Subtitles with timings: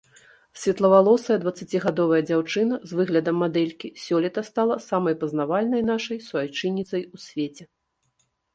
[0.61, 7.63] Светлавалосая дваццацігадовая дзяўчына з выглядам мадэлькі сёлета стала самай пазнавальнай нашай суайчынніцай у свеце.